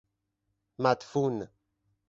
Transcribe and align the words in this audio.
مدفون 0.81 1.47